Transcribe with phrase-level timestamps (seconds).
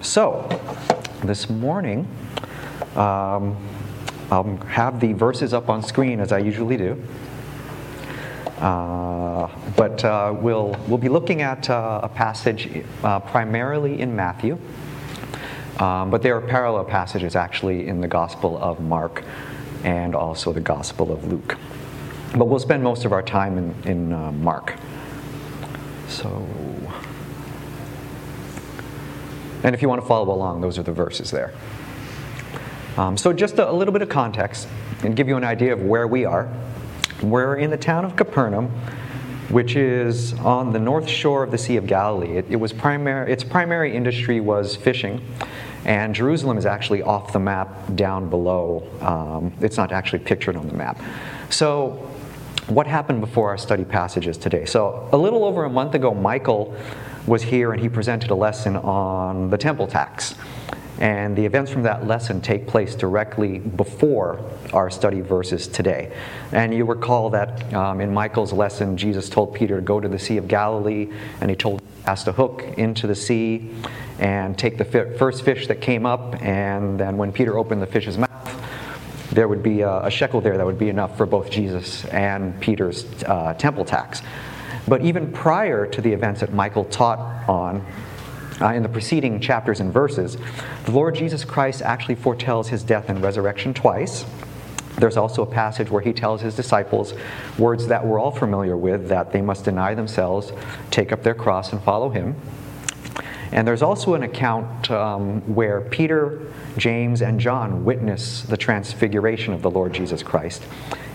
[0.00, 0.48] So,
[1.22, 2.06] this morning,
[2.96, 3.56] um,
[4.30, 7.02] I'll have the verses up on screen as I usually do.
[8.58, 14.58] Uh, but uh, we'll, we'll be looking at uh, a passage uh, primarily in Matthew,
[15.80, 19.24] um, but there are parallel passages actually in the Gospel of Mark
[19.82, 21.58] and also the Gospel of Luke.
[22.36, 24.76] But we'll spend most of our time in, in uh, Mark.
[26.08, 26.46] So,
[29.64, 31.52] and if you want to follow along, those are the verses there.
[32.96, 34.68] Um, so, just a, a little bit of context
[35.02, 36.48] and give you an idea of where we are.
[37.22, 38.68] We're in the town of Capernaum,
[39.48, 42.36] which is on the north shore of the Sea of Galilee.
[42.36, 45.20] It, it was primary, its primary industry was fishing,
[45.84, 48.88] and Jerusalem is actually off the map down below.
[49.00, 51.00] Um, it's not actually pictured on the map.
[51.50, 52.10] So,
[52.68, 54.66] what happened before our study passages today?
[54.66, 56.74] So, a little over a month ago, Michael
[57.26, 60.34] was here and he presented a lesson on the temple tax.
[60.98, 64.40] And the events from that lesson take place directly before
[64.72, 66.12] our study verses today.
[66.52, 70.18] And you recall that um, in Michael's lesson, Jesus told Peter to go to the
[70.18, 73.70] Sea of Galilee, and he told cast a hook into the sea
[74.18, 76.40] and take the fi- first fish that came up.
[76.42, 78.30] And then when Peter opened the fish's mouth,
[79.32, 82.60] there would be a, a shekel there that would be enough for both Jesus and
[82.60, 84.22] Peter's uh, temple tax.
[84.86, 87.84] But even prior to the events that Michael taught on,
[88.60, 90.36] uh, in the preceding chapters and verses,
[90.84, 94.24] the Lord Jesus Christ actually foretells his death and resurrection twice.
[94.98, 97.14] There's also a passage where he tells his disciples
[97.58, 100.52] words that we're all familiar with that they must deny themselves,
[100.90, 102.36] take up their cross, and follow him.
[103.54, 106.40] And there's also an account um, where Peter,
[106.76, 110.64] James, and John witness the transfiguration of the Lord Jesus Christ.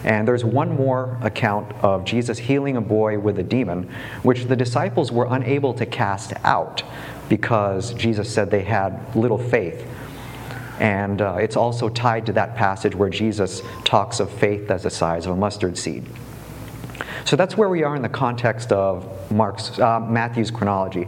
[0.05, 3.89] And there's one more account of Jesus healing a boy with a demon,
[4.23, 6.81] which the disciples were unable to cast out
[7.27, 9.85] because Jesus said they had little faith.
[10.79, 14.89] And uh, it's also tied to that passage where Jesus talks of faith as the
[14.89, 16.05] size of a mustard seed.
[17.25, 21.05] So that's where we are in the context of Mark's, uh, Matthew's chronology.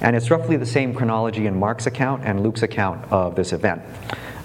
[0.00, 3.82] And it's roughly the same chronology in Mark's account and Luke's account of this event.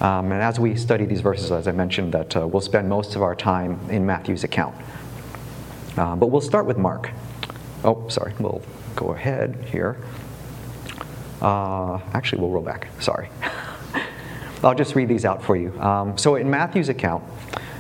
[0.01, 3.15] Um, and as we study these verses, as I mentioned, that uh, we'll spend most
[3.15, 4.75] of our time in Matthew's account.
[5.95, 7.11] Uh, but we'll start with Mark.
[7.83, 8.61] Oh, sorry, we'll
[8.95, 9.97] go ahead here.
[11.41, 12.87] Uh, actually, we'll roll back.
[12.99, 13.29] Sorry.
[14.63, 15.77] I'll just read these out for you.
[15.79, 17.23] Um, so, in Matthew's account,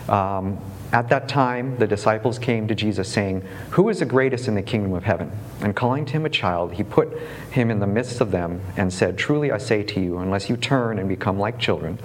[0.09, 0.59] um,
[0.93, 4.61] at that time, the disciples came to Jesus saying, Who is the greatest in the
[4.61, 5.31] kingdom of heaven?
[5.61, 7.17] And calling to him a child, he put
[7.49, 10.55] him in the midst of them and said, Truly I say to you, unless you
[10.55, 11.97] turn and become like children,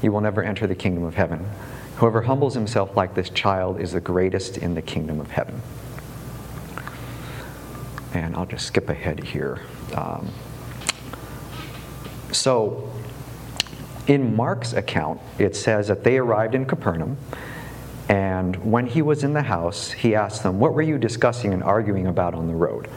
[0.00, 1.44] you will never enter the kingdom of heaven.
[1.96, 5.60] Whoever humbles himself like this child is the greatest in the kingdom of heaven.
[8.14, 9.62] And I'll just skip ahead here.
[9.92, 10.30] Um,
[12.30, 12.88] so,
[14.06, 17.16] in Mark's account, it says that they arrived in Capernaum,
[18.08, 21.62] and when he was in the house, he asked them, What were you discussing and
[21.62, 22.88] arguing about on the road?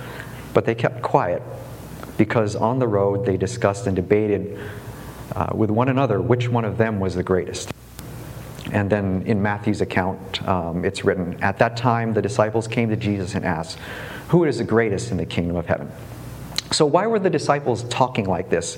[0.53, 1.41] But they kept quiet
[2.17, 4.59] because on the road they discussed and debated
[5.35, 7.71] uh, with one another which one of them was the greatest.
[8.71, 12.95] And then in Matthew's account, um, it's written At that time, the disciples came to
[12.95, 13.79] Jesus and asked,
[14.27, 15.91] Who is the greatest in the kingdom of heaven?
[16.71, 18.77] So, why were the disciples talking like this?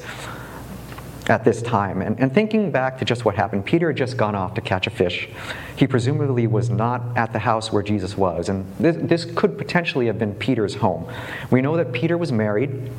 [1.27, 2.01] At this time.
[2.01, 4.87] And, and, thinking back to just what happened, Peter had just gone off to catch
[4.87, 5.29] a fish.
[5.75, 8.49] He presumably was not at the house where Jesus was.
[8.49, 11.11] And this, this could potentially have been Peter's home.
[11.51, 12.91] We know that Peter was married.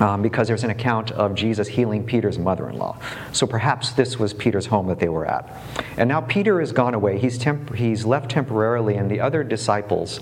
[0.00, 2.98] Um, because there's an account of Jesus healing Peter's mother in law.
[3.30, 5.62] So perhaps this was Peter's home that they were at.
[5.96, 7.18] And now Peter has gone away.
[7.18, 10.18] He's, temp- he's left temporarily, and the other disciples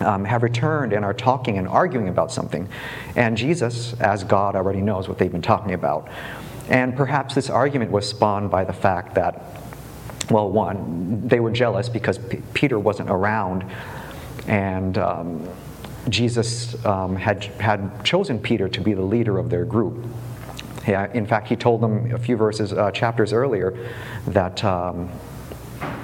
[0.00, 2.68] um, have returned and are talking and arguing about something.
[3.16, 6.08] And Jesus, as God, already knows what they've been talking about.
[6.68, 9.42] And perhaps this argument was spawned by the fact that,
[10.30, 13.64] well, one, they were jealous because P- Peter wasn't around,
[14.46, 15.48] and um,
[16.08, 20.06] Jesus um, had, had chosen Peter to be the leader of their group.
[20.86, 23.76] Yeah, in fact, he told them a few verses, uh, chapters earlier,
[24.28, 25.10] that um,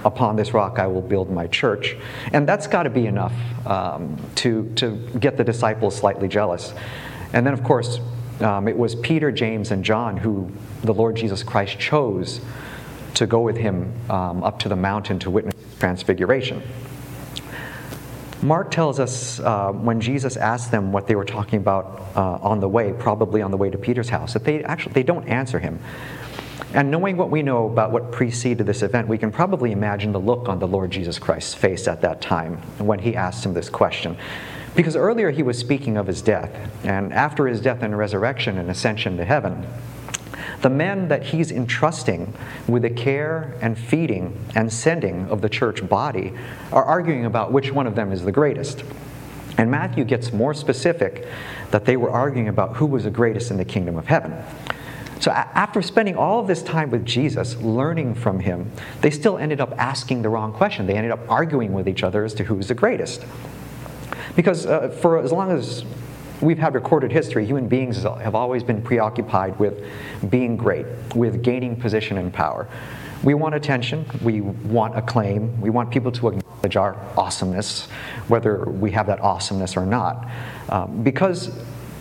[0.05, 1.97] upon this rock I will build my church.
[2.33, 3.35] And that's got to be enough
[3.67, 6.75] um, to, to get the disciples slightly jealous.
[7.33, 8.01] And then, of course,
[8.41, 10.51] um, it was Peter, James, and John who
[10.83, 12.41] the Lord Jesus Christ chose
[13.15, 16.63] to go with him um, up to the mountain to witness transfiguration.
[18.43, 22.61] Mark tells us uh, when Jesus asked them what they were talking about uh, on
[22.61, 25.59] the way, probably on the way to Peter's house, that they actually they don't answer
[25.59, 25.81] him.
[26.73, 30.21] And knowing what we know about what preceded this event, we can probably imagine the
[30.21, 33.69] look on the Lord Jesus Christ's face at that time when he asked him this
[33.69, 34.17] question.
[34.75, 36.51] Because earlier he was speaking of his death,
[36.85, 39.67] and after his death and resurrection and ascension to heaven,
[40.63, 42.33] the men that he's entrusting
[42.67, 46.33] with the care and feeding and sending of the church body
[46.73, 48.85] are arguing about which one of them is the greatest.
[49.59, 51.27] And Matthew gets more specific
[51.71, 54.35] that they were arguing about who was the greatest in the kingdom of heaven.
[55.19, 58.71] So, after spending all of this time with Jesus, learning from him,
[59.01, 60.87] they still ended up asking the wrong question.
[60.87, 63.25] They ended up arguing with each other as to who's the greatest.
[64.35, 65.85] Because uh, for as long as
[66.41, 69.83] we've had recorded history, human beings have always been preoccupied with
[70.29, 72.69] being great, with gaining position and power.
[73.23, 77.87] We want attention, we want acclaim, we want people to acknowledge our awesomeness,
[78.29, 80.29] whether we have that awesomeness or not.
[80.69, 81.51] Um, because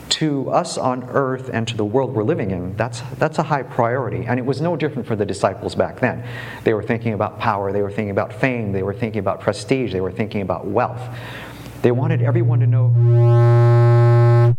[0.10, 3.63] to us on earth and to the world we're living in, that's, that's a high
[3.63, 4.25] priority.
[4.25, 6.24] And it was no different for the disciples back then.
[6.63, 9.92] They were thinking about power, they were thinking about fame, they were thinking about prestige,
[9.92, 11.02] they were thinking about wealth.
[11.81, 14.56] They wanted everyone to know.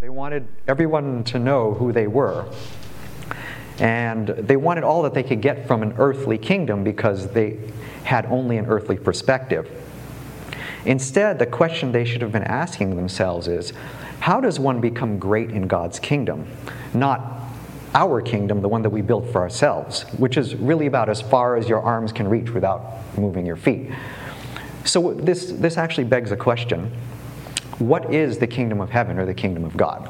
[0.00, 2.46] They wanted everyone to know who they were.
[3.78, 7.58] And they wanted all that they could get from an earthly kingdom because they
[8.04, 9.68] had only an earthly perspective.
[10.84, 13.72] Instead, the question they should have been asking themselves is
[14.20, 16.46] how does one become great in God's kingdom?
[16.92, 17.34] Not
[17.94, 21.56] our kingdom, the one that we built for ourselves, which is really about as far
[21.56, 22.82] as your arms can reach without
[23.16, 23.90] moving your feet.
[24.84, 26.92] So this, this actually begs a question
[27.78, 30.08] what is the kingdom of heaven or the kingdom of God?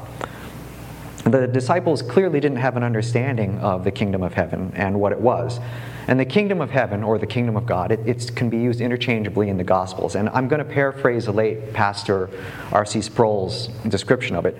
[1.23, 5.19] The disciples clearly didn't have an understanding of the kingdom of heaven and what it
[5.19, 5.59] was.
[6.07, 9.49] And the kingdom of heaven or the kingdom of God, it, can be used interchangeably
[9.49, 10.15] in the Gospels.
[10.15, 12.29] And I'm going to paraphrase a late pastor,
[12.71, 13.01] R.C.
[13.01, 14.55] Sproul's description of it,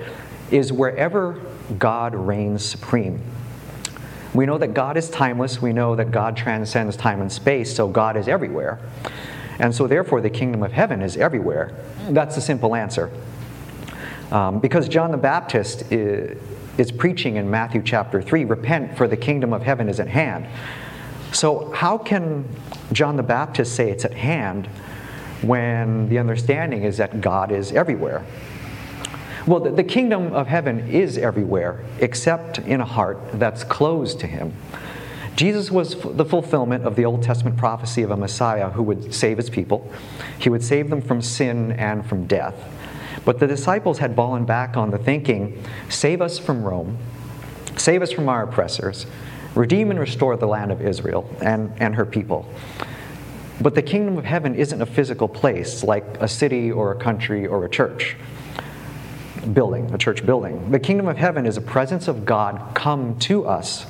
[0.52, 1.40] is wherever
[1.78, 3.22] God reigns supreme.
[4.34, 5.62] We know that God is timeless.
[5.62, 8.80] We know that God transcends time and space, so God is everywhere.
[9.60, 11.74] And so, therefore, the kingdom of heaven is everywhere.
[12.10, 13.10] That's the simple answer.
[14.32, 16.38] Um, because John the Baptist is,
[16.78, 20.48] is preaching in Matthew chapter 3 repent, for the kingdom of heaven is at hand.
[21.32, 22.48] So, how can
[22.92, 24.68] John the Baptist say it's at hand
[25.42, 28.26] when the understanding is that God is everywhere?
[29.46, 34.28] Well, the, the kingdom of heaven is everywhere except in a heart that's closed to
[34.28, 34.54] Him.
[35.36, 39.38] Jesus was the fulfillment of the Old Testament prophecy of a Messiah who would save
[39.38, 39.92] his people.
[40.40, 42.56] He would save them from sin and from death.
[43.26, 46.98] But the disciples had fallen back on the thinking save us from Rome,
[47.76, 49.08] save us from our oppressors,
[49.56, 52.46] redeem and restore the land of Israel and, and her people.
[53.62, 57.48] But the kingdom of heaven isn't a physical place like a city or a country
[57.48, 58.16] or a church
[59.54, 60.72] building, a church building.
[60.72, 63.86] The kingdom of heaven is a presence of God come to us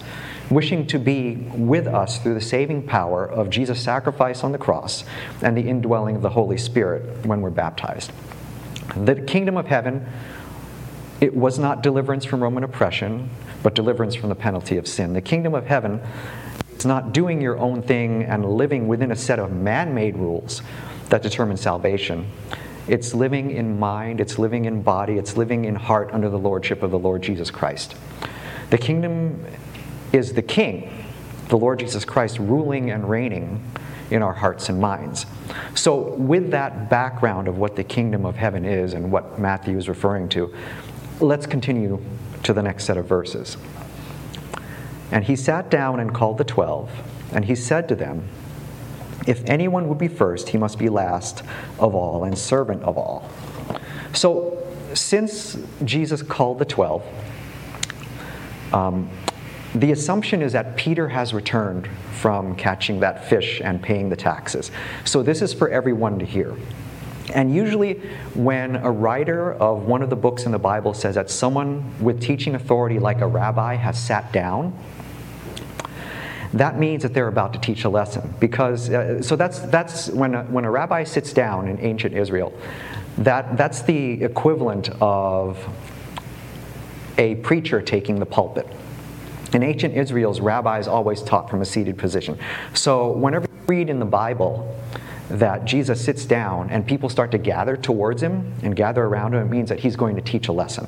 [0.50, 5.04] wishing to be with us through the saving power of Jesus' sacrifice on the cross
[5.42, 8.12] and the indwelling of the Holy Spirit when we're baptized.
[8.96, 10.06] The kingdom of heaven,
[11.20, 13.30] it was not deliverance from Roman oppression,
[13.66, 15.14] but deliverance from the penalty of sin.
[15.14, 16.00] The kingdom of heaven
[16.78, 20.62] is not doing your own thing and living within a set of man made rules
[21.10, 22.30] that determine salvation.
[22.88, 26.84] It's living in mind, it's living in body, it's living in heart under the lordship
[26.84, 27.96] of the Lord Jesus Christ.
[28.70, 29.44] The kingdom
[30.14, 31.04] is the King,
[31.48, 33.64] the Lord Jesus Christ, ruling and reigning
[34.12, 35.26] in our hearts and minds.
[35.74, 39.90] So, with that background of what the kingdom of heaven is and what Matthew is
[39.90, 40.54] referring to,
[41.20, 42.00] let's continue
[42.46, 43.58] to the next set of verses.
[45.12, 46.90] And he sat down and called the twelve,
[47.32, 48.28] and he said to them,
[49.28, 51.44] If anyone would be first, he must be last
[51.80, 53.30] of all and servant of all.
[54.14, 54.62] So,
[54.94, 57.04] since Jesus called the twelve,
[58.74, 59.10] um,
[59.74, 64.72] the assumption is that Peter has returned from catching that fish and paying the taxes.
[65.04, 66.56] So this is for everyone to hear.
[67.34, 67.96] And usually,
[68.34, 72.22] when a writer of one of the books in the Bible says that someone with
[72.22, 74.78] teaching authority, like a rabbi, has sat down,
[76.54, 78.34] that means that they're about to teach a lesson.
[78.40, 82.54] Because, uh, so that's, that's when, a, when a rabbi sits down in ancient Israel,
[83.18, 85.68] that, that's the equivalent of
[87.18, 88.68] a preacher taking the pulpit.
[89.54, 92.38] In ancient Israel's rabbis always taught from a seated position.
[92.74, 94.76] So whenever you read in the Bible
[95.30, 99.42] that Jesus sits down and people start to gather towards him and gather around him,
[99.42, 100.88] it means that he's going to teach a lesson.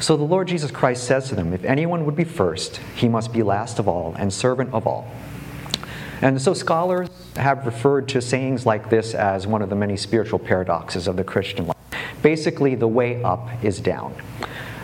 [0.00, 3.32] So the Lord Jesus Christ says to them, If anyone would be first, he must
[3.32, 5.10] be last of all and servant of all.
[6.22, 10.38] And so scholars have referred to sayings like this as one of the many spiritual
[10.38, 11.76] paradoxes of the Christian life.
[12.22, 14.14] Basically, the way up is down.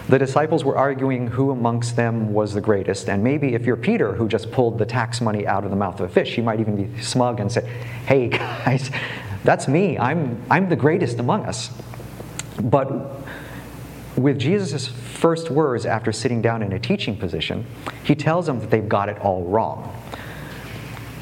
[0.08, 4.12] The disciples were arguing who amongst them was the greatest, and maybe if you're Peter,
[4.12, 6.60] who just pulled the tax money out of the mouth of a fish, you might
[6.60, 7.68] even be smug and say,
[8.06, 8.90] Hey guys,
[9.46, 9.96] That's me.
[9.96, 11.70] I'm, I'm the greatest among us.
[12.60, 12.90] But
[14.16, 17.64] with Jesus' first words after sitting down in a teaching position,
[18.02, 19.94] he tells them that they've got it all wrong.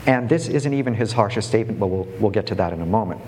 [0.06, 2.86] And this isn't even his harshest statement, but we'll, we'll get to that in a
[2.86, 3.20] moment.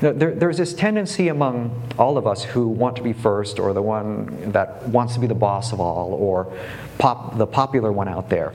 [0.00, 3.82] There, there's this tendency among all of us who want to be first, or the
[3.82, 6.52] one that wants to be the boss of all, or
[6.98, 8.54] pop, the popular one out there.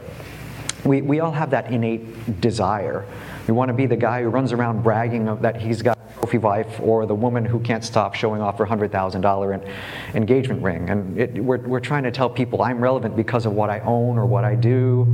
[0.85, 3.05] We, we all have that innate desire.
[3.47, 6.38] We want to be the guy who runs around bragging that he's got a trophy
[6.38, 9.69] wife, or the woman who can't stop showing off her $100,000
[10.13, 10.89] engagement ring.
[10.89, 14.17] And it, we're, we're trying to tell people I'm relevant because of what I own,
[14.17, 15.13] or what I do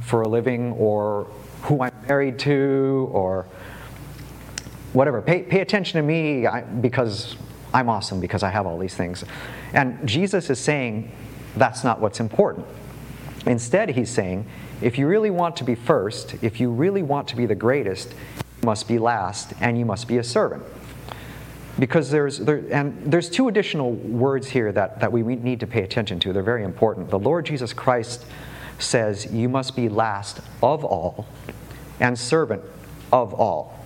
[0.00, 1.28] for a living, or
[1.62, 3.46] who I'm married to, or
[4.98, 5.22] whatever.
[5.22, 6.44] Pay, pay attention to me
[6.80, 7.36] because
[7.72, 9.24] I'm awesome, because I have all these things.
[9.72, 11.12] And Jesus is saying
[11.56, 12.66] that's not what's important.
[13.46, 14.44] Instead, he's saying,
[14.82, 18.10] if you really want to be first, if you really want to be the greatest,
[18.10, 20.64] you must be last and you must be a servant.
[21.78, 25.84] Because there's, there, and there's two additional words here that, that we need to pay
[25.84, 26.32] attention to.
[26.32, 27.08] They're very important.
[27.08, 28.26] The Lord Jesus Christ
[28.80, 31.24] says, You must be last of all
[32.00, 32.64] and servant
[33.12, 33.77] of all.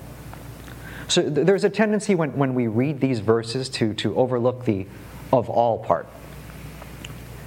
[1.09, 4.87] So there's a tendency when, when we read these verses to, to overlook the
[5.33, 6.07] of all part.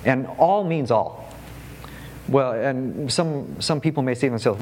[0.03, 1.33] And all means all.
[2.27, 4.61] Well, and some, some people may say to themselves,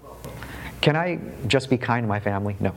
[0.81, 2.55] can I just be kind to my family?
[2.59, 2.75] No.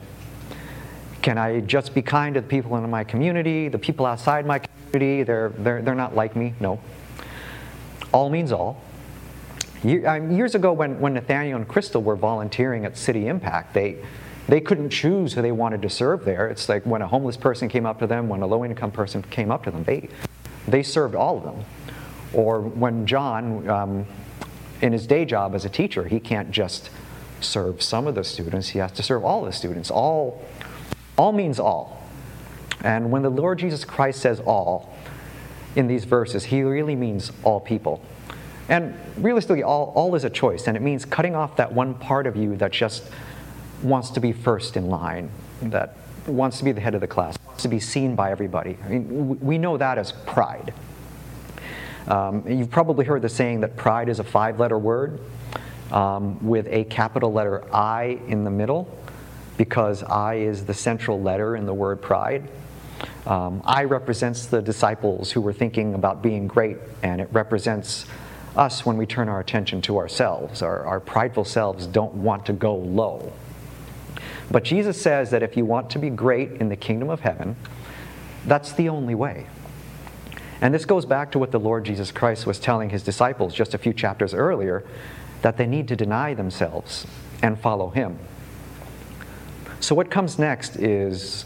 [1.21, 4.59] Can I just be kind to the people in my community, the people outside my
[4.59, 5.23] community?
[5.23, 6.53] They're, they're, they're not like me?
[6.59, 6.79] No.
[8.13, 8.81] All means all.
[9.83, 13.97] Um, years ago, when, when Nathaniel and Crystal were volunteering at City Impact, they,
[14.47, 16.47] they couldn't choose who they wanted to serve there.
[16.47, 19.21] It's like when a homeless person came up to them, when a low income person
[19.23, 20.09] came up to them, they,
[20.67, 21.65] they served all of them.
[22.33, 24.05] Or when John, um,
[24.81, 26.89] in his day job as a teacher, he can't just
[27.41, 29.91] serve some of the students, he has to serve all the students.
[29.91, 30.43] All,
[31.17, 32.01] all means all.
[32.83, 34.93] And when the Lord Jesus Christ says all
[35.75, 38.01] in these verses, he really means all people.
[38.69, 42.27] And realistically, all, all is a choice, and it means cutting off that one part
[42.27, 43.03] of you that just
[43.83, 45.29] wants to be first in line,
[45.61, 48.77] that wants to be the head of the class, wants to be seen by everybody.
[48.83, 50.73] I mean, we know that as pride.
[52.07, 55.19] Um, you've probably heard the saying that pride is a five letter word
[55.91, 58.87] um, with a capital letter I in the middle,
[59.57, 62.49] because I is the central letter in the word pride.
[63.25, 68.05] Um, I represents the disciples who were thinking about being great, and it represents
[68.55, 70.61] us when we turn our attention to ourselves.
[70.61, 73.31] Our, our prideful selves don't want to go low.
[74.49, 77.55] But Jesus says that if you want to be great in the kingdom of heaven,
[78.45, 79.47] that's the only way.
[80.61, 83.73] And this goes back to what the Lord Jesus Christ was telling his disciples just
[83.73, 84.83] a few chapters earlier
[85.41, 87.05] that they need to deny themselves
[87.43, 88.17] and follow him.
[89.79, 91.45] So, what comes next is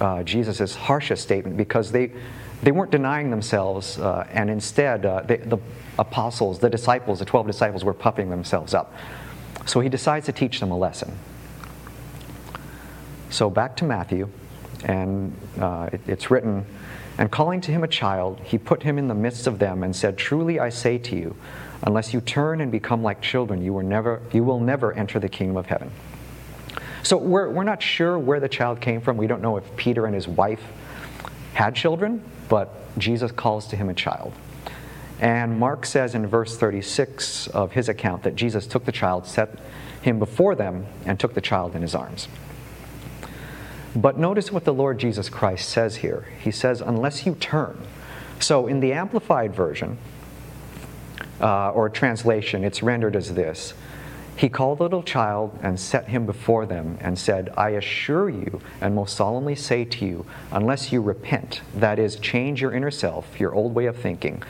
[0.00, 2.10] uh, Jesus' harshest statement because they,
[2.62, 5.58] they weren't denying themselves, uh, and instead, uh, they, the
[5.98, 8.92] apostles, the disciples, the 12 disciples, were puffing themselves up.
[9.66, 11.16] So, he decides to teach them a lesson.
[13.30, 14.28] So back to Matthew,
[14.84, 16.64] and uh, it, it's written,
[17.18, 19.94] and calling to him a child, he put him in the midst of them and
[19.94, 21.36] said, Truly I say to you,
[21.82, 25.28] unless you turn and become like children, you will never, you will never enter the
[25.28, 25.90] kingdom of heaven.
[27.02, 29.16] So we're, we're not sure where the child came from.
[29.16, 30.62] We don't know if Peter and his wife
[31.54, 34.32] had children, but Jesus calls to him a child.
[35.20, 39.58] And Mark says in verse 36 of his account that Jesus took the child, set
[40.02, 42.28] him before them, and took the child in his arms.
[43.96, 46.26] But notice what the Lord Jesus Christ says here.
[46.40, 47.78] He says, unless you turn.
[48.40, 49.98] So in the Amplified Version,
[51.40, 53.74] uh, or translation, it's rendered as this
[54.36, 58.60] He called the little child and set him before them and said, I assure you
[58.80, 63.40] and most solemnly say to you, unless you repent, that is, change your inner self,
[63.40, 64.42] your old way of thinking,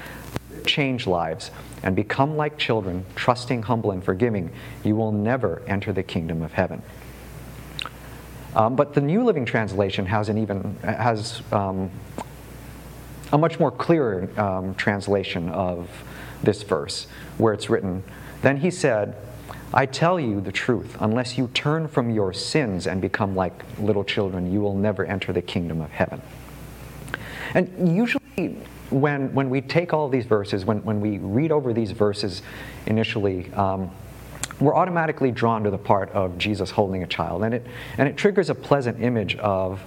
[0.67, 1.51] change lives,
[1.83, 4.51] and become like children, trusting, humble, and forgiving,
[4.85, 6.83] you will never enter the kingdom of heaven.
[8.59, 11.91] Um, but the New Living Translation has an even has um,
[13.33, 15.89] a much more clear um, translation of
[16.43, 17.07] this verse,
[17.39, 18.03] where it's written,
[18.43, 19.17] "Then he said."
[19.73, 24.03] I tell you the truth, unless you turn from your sins and become like little
[24.03, 26.23] children, you will never enter the kingdom of heaven.
[27.53, 28.57] And usually,
[28.89, 32.41] when, when we take all these verses, when, when we read over these verses
[32.87, 33.91] initially, um,
[34.61, 38.17] we're automatically drawn to the part of Jesus holding a child, and it, and it
[38.17, 39.81] triggers a pleasant image of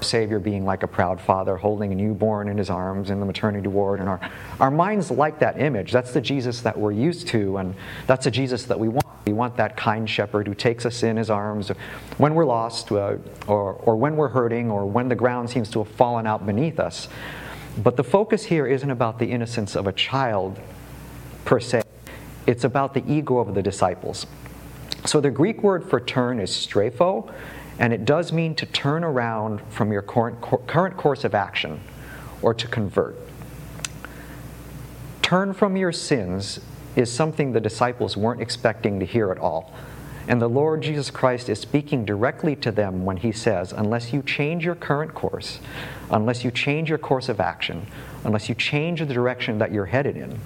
[0.00, 3.68] Savior being like a proud father, holding a newborn in his arms in the maternity
[3.68, 4.00] ward.
[4.00, 4.20] And our,
[4.60, 5.92] our minds like that image.
[5.92, 7.74] That's the Jesus that we're used to, and
[8.06, 9.04] that's the Jesus that we want.
[9.26, 11.68] We want that kind shepherd who takes us in his arms
[12.16, 15.84] when we're lost, uh, or, or when we're hurting, or when the ground seems to
[15.84, 17.08] have fallen out beneath us.
[17.76, 20.58] But the focus here isn't about the innocence of a child
[21.44, 21.82] per se,
[22.48, 24.26] it's about the ego of the disciples.
[25.04, 27.30] So the Greek word for turn is strepho,
[27.78, 31.78] and it does mean to turn around from your current, current course of action
[32.40, 33.16] or to convert.
[35.20, 36.58] Turn from your sins
[36.96, 39.70] is something the disciples weren't expecting to hear at all.
[40.26, 44.22] And the Lord Jesus Christ is speaking directly to them when he says, Unless you
[44.22, 45.60] change your current course,
[46.10, 47.86] unless you change your course of action,
[48.24, 50.40] unless you change the direction that you're headed in,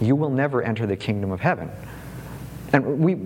[0.00, 1.70] you will never enter the kingdom of heaven.
[2.72, 3.16] And we,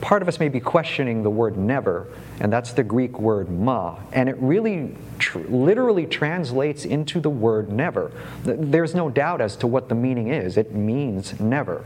[0.00, 2.06] part of us may be questioning the word never,
[2.40, 7.72] and that's the Greek word ma, and it really tr- literally translates into the word
[7.72, 8.12] never.
[8.44, 10.56] There's no doubt as to what the meaning is.
[10.56, 11.84] It means never.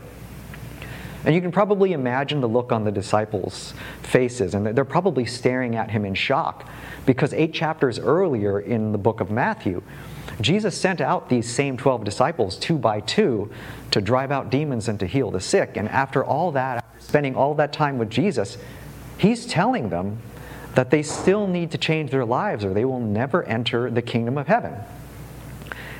[1.25, 5.75] And you can probably imagine the look on the disciples' faces, and they're probably staring
[5.75, 6.69] at him in shock
[7.05, 9.81] because eight chapters earlier in the book of Matthew,
[10.41, 13.51] Jesus sent out these same 12 disciples two by two
[13.91, 15.75] to drive out demons and to heal the sick.
[15.75, 18.57] And after all that, after spending all that time with Jesus,
[19.17, 20.19] he's telling them
[20.75, 24.37] that they still need to change their lives or they will never enter the kingdom
[24.37, 24.75] of heaven.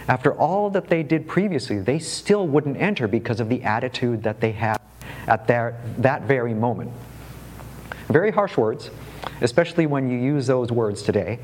[0.08, 4.40] After all that they did previously, they still wouldn't enter because of the attitude that
[4.40, 4.80] they had
[5.28, 6.92] at their, that very moment.
[8.08, 8.90] Very harsh words,
[9.42, 11.40] especially when you use those words today.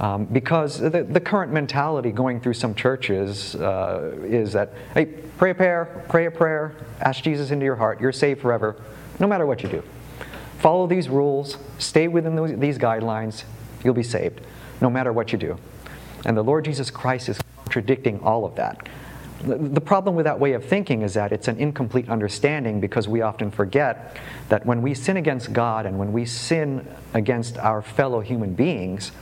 [0.00, 5.50] Um, because the, the, current mentality going through some churches uh, is that, hey, pray
[5.50, 8.80] a prayer, pray a prayer, ask Jesus into your heart, you're saved forever,
[9.18, 9.82] no matter what you do.
[10.58, 13.42] Follow these rules, stay within those, these guidelines,
[13.82, 14.40] you'll be saved,
[14.80, 15.58] no matter what you do.
[16.24, 18.88] And the Lord Jesus Christ is contradicting all of that.
[19.42, 23.22] The problem with that way of thinking is that it's an incomplete understanding because we
[23.22, 24.16] often forget
[24.48, 29.12] that when we sin against God and when we sin against our fellow human beings,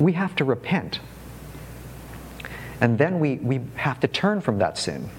[0.00, 0.98] we have to repent.
[2.80, 5.10] And then we, we have to turn from that sin.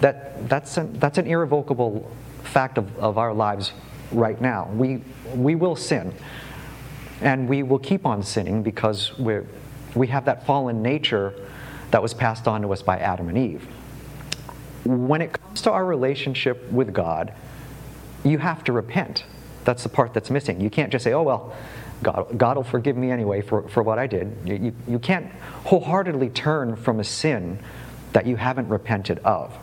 [0.00, 2.10] That, that's, an, that's an irrevocable
[2.44, 3.72] fact of, of our lives
[4.12, 4.70] right now.
[4.72, 5.02] We,
[5.34, 6.14] we will sin.
[7.20, 9.46] And we will keep on sinning because we're,
[9.94, 11.34] we have that fallen nature
[11.90, 13.66] that was passed on to us by Adam and Eve.
[14.84, 17.32] When it comes to our relationship with God,
[18.24, 19.24] you have to repent.
[19.64, 20.60] That's the part that's missing.
[20.60, 21.54] You can't just say, oh, well,
[22.02, 24.36] God, God will forgive me anyway for, for what I did.
[24.44, 25.26] You, you, can't
[25.64, 27.58] wholeheartedly turn from a sin
[28.12, 29.56] that you haven't repented of.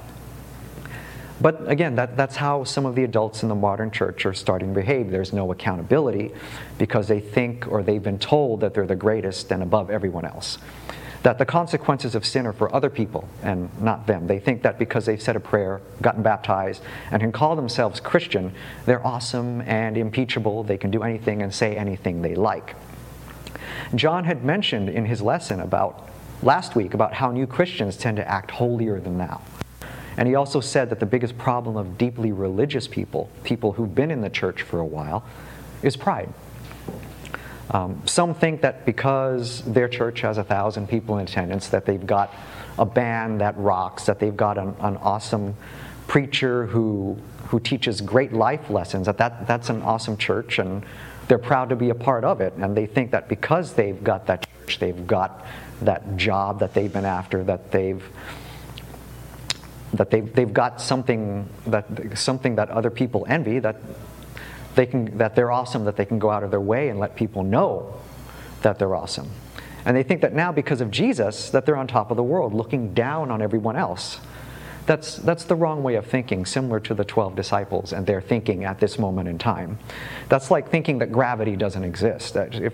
[1.42, 4.70] But again, that, that's how some of the adults in the modern church are starting
[4.70, 5.10] to behave.
[5.10, 6.32] There's no accountability
[6.78, 10.58] because they think or they've been told that they're the greatest and above everyone else
[11.24, 14.28] that the consequences of sin are for other people and not them.
[14.28, 18.54] They think that because they've said a prayer, gotten baptized, and can call themselves Christian,
[18.86, 20.64] they're awesome and impeachable.
[20.64, 22.76] They can do anything and say anything they like.
[23.96, 26.10] John had mentioned in his lesson about
[26.42, 29.42] last week about how new Christians tend to act holier than thou.
[30.16, 34.12] And he also said that the biggest problem of deeply religious people, people who've been
[34.12, 35.24] in the church for a while,
[35.82, 36.34] is pride.
[37.72, 42.06] Um, some think that because their church has a thousand people in attendance, that they've
[42.06, 42.34] got
[42.78, 45.56] a band that rocks, that they've got an, an awesome
[46.08, 47.18] preacher who
[47.50, 49.08] who teaches great life lessons.
[49.08, 50.84] That, that that's an awesome church, and
[51.28, 52.54] they're proud to be a part of it.
[52.54, 55.46] And they think that because they've got that church, they've got
[55.82, 58.04] that job that they've been after, that they've
[59.94, 61.86] that they've, they've got something that
[62.18, 63.76] something that other people envy that
[64.80, 67.14] they can, that they're awesome, that they can go out of their way and let
[67.14, 67.94] people know
[68.62, 69.30] that they're awesome.
[69.84, 72.54] And they think that now, because of Jesus, that they're on top of the world,
[72.54, 74.22] looking down on everyone else.
[74.86, 78.64] That's, that's the wrong way of thinking, similar to the 12 disciples and their thinking
[78.64, 79.80] at this moment in time.
[80.30, 82.34] That's like thinking that gravity doesn't exist.
[82.36, 82.74] That if,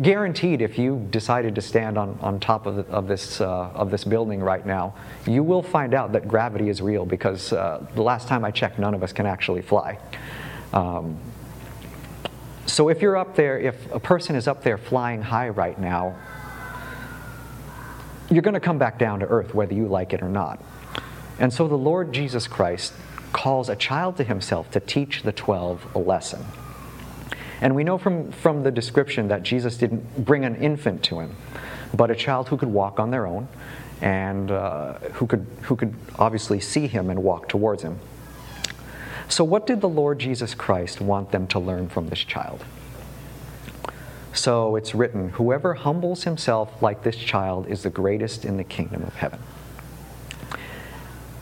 [0.00, 4.04] guaranteed if you decided to stand on, on top of, of, this, uh, of this
[4.04, 4.94] building right now,
[5.26, 8.78] you will find out that gravity is real because uh, the last time I checked,
[8.78, 9.98] none of us can actually fly.
[10.72, 11.18] Um,
[12.66, 16.16] so if you're up there, if a person is up there flying high right now,
[18.30, 20.62] you're going to come back down to earth whether you like it or not.
[21.38, 22.94] And so the Lord Jesus Christ
[23.32, 26.44] calls a child to himself to teach the 12 a lesson.
[27.62, 31.36] And we know from, from the description that Jesus didn't bring an infant to him,
[31.94, 33.46] but a child who could walk on their own
[34.00, 38.00] and uh, who, could, who could obviously see him and walk towards him.
[39.28, 42.64] So, what did the Lord Jesus Christ want them to learn from this child?
[44.32, 49.02] So it's written, Whoever humbles himself like this child is the greatest in the kingdom
[49.02, 49.38] of heaven.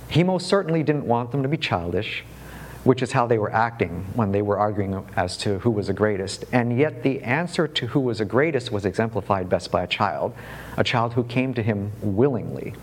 [0.08, 2.24] He most certainly didn't want them to be childish,
[2.84, 5.92] which is how they were acting when they were arguing as to who was the
[5.92, 6.44] greatest.
[6.52, 10.34] And yet, the answer to who was the greatest was exemplified best by a child,
[10.76, 12.74] a child who came to him willingly.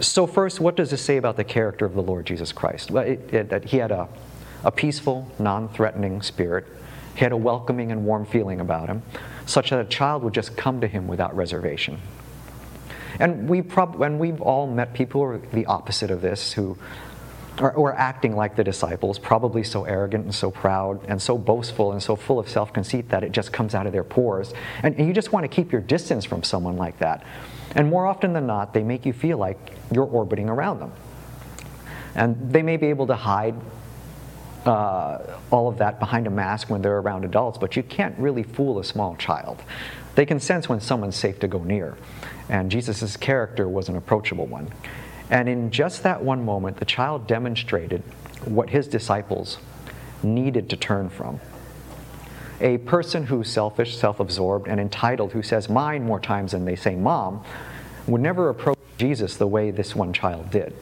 [0.00, 2.90] So, first, what does this say about the character of the Lord Jesus Christ?
[2.90, 4.08] Well, it, it, that he had a,
[4.64, 6.66] a peaceful, non threatening spirit
[7.16, 9.02] he had a welcoming and warm feeling about him,
[9.46, 11.98] such that a child would just come to him without reservation.
[13.18, 16.76] And, we prob- and we've all met people who are the opposite of this, who
[17.58, 21.92] who are acting like the disciples, probably so arrogant and so proud and so boastful
[21.92, 24.52] and so full of self conceit that it just comes out of their pores.
[24.82, 27.24] And, and you just want to keep your distance from someone like that.
[27.74, 29.58] And more often than not, they make you feel like
[29.90, 30.92] you're orbiting around them.
[32.14, 33.54] And they may be able to hide
[34.66, 35.18] uh,
[35.50, 38.78] all of that behind a mask when they're around adults, but you can't really fool
[38.78, 39.62] a small child.
[40.14, 41.96] They can sense when someone's safe to go near.
[42.48, 44.70] And Jesus' character was an approachable one.
[45.30, 48.02] And in just that one moment, the child demonstrated
[48.44, 49.58] what his disciples
[50.22, 51.40] needed to turn from.
[52.60, 56.76] A person who's selfish, self absorbed, and entitled, who says mine more times than they
[56.76, 57.44] say mom,
[58.06, 60.74] would never approach Jesus the way this one child did.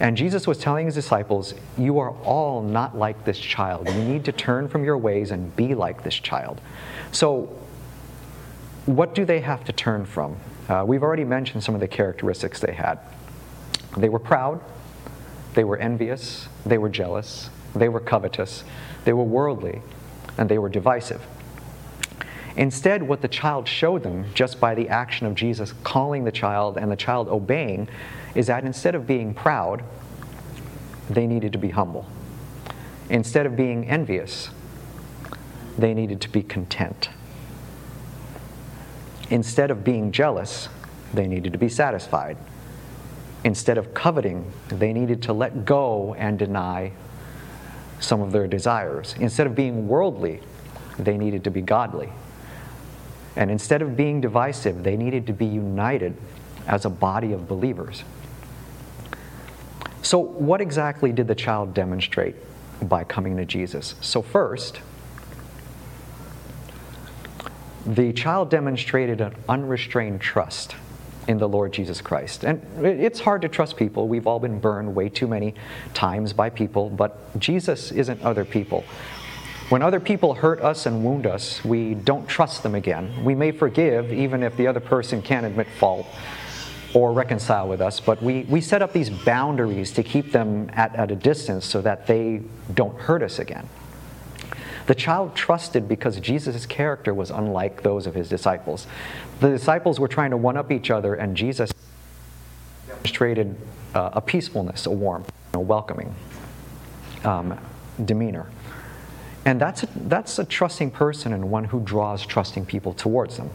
[0.00, 3.88] And Jesus was telling his disciples, You are all not like this child.
[3.88, 6.60] You need to turn from your ways and be like this child.
[7.12, 7.54] So,
[8.86, 10.36] what do they have to turn from?
[10.68, 12.98] Uh, we've already mentioned some of the characteristics they had.
[13.96, 14.60] They were proud,
[15.54, 18.64] they were envious, they were jealous, they were covetous,
[19.04, 19.82] they were worldly,
[20.36, 21.22] and they were divisive.
[22.56, 26.76] Instead, what the child showed them, just by the action of Jesus calling the child
[26.76, 27.88] and the child obeying,
[28.34, 29.82] is that instead of being proud,
[31.08, 32.06] they needed to be humble.
[33.08, 34.50] Instead of being envious,
[35.78, 37.10] they needed to be content.
[39.30, 40.68] Instead of being jealous,
[41.14, 42.36] they needed to be satisfied.
[43.48, 46.92] Instead of coveting, they needed to let go and deny
[47.98, 49.14] some of their desires.
[49.20, 50.42] Instead of being worldly,
[50.98, 52.10] they needed to be godly.
[53.36, 56.14] And instead of being divisive, they needed to be united
[56.66, 58.04] as a body of believers.
[60.02, 62.36] So, what exactly did the child demonstrate
[62.86, 63.94] by coming to Jesus?
[64.02, 64.82] So, first,
[67.86, 70.74] the child demonstrated an unrestrained trust
[71.28, 72.42] in the Lord Jesus Christ.
[72.42, 74.08] And it's hard to trust people.
[74.08, 75.54] We've all been burned way too many
[75.92, 78.82] times by people, but Jesus isn't other people.
[79.68, 83.22] When other people hurt us and wound us, we don't trust them again.
[83.22, 86.06] We may forgive even if the other person can't admit fault
[86.94, 90.96] or reconcile with us, but we, we set up these boundaries to keep them at,
[90.96, 92.40] at a distance so that they
[92.72, 93.68] don't hurt us again.
[94.88, 98.86] The child trusted because Jesus' character was unlike those of his disciples.
[99.38, 101.74] The disciples were trying to one up each other, and Jesus
[102.86, 103.54] demonstrated
[103.94, 106.14] uh, a peacefulness, a warmth, a welcoming
[107.22, 107.60] um,
[108.02, 108.46] demeanor.
[109.44, 113.50] And that's a, that's a trusting person and one who draws trusting people towards them.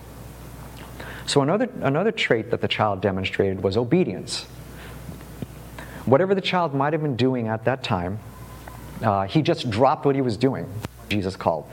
[1.25, 4.43] So, another, another trait that the child demonstrated was obedience.
[6.05, 8.19] Whatever the child might have been doing at that time,
[9.01, 10.71] uh, he just dropped what he was doing,
[11.13, 11.65] Jesus called.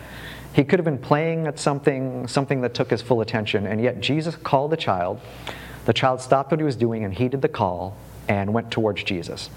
[0.53, 4.01] He could have been playing at something, something that took his full attention, and yet
[4.01, 5.21] Jesus called the child.
[5.87, 7.97] The child stopped what he was doing and heeded the call
[8.29, 9.49] and went towards Jesus.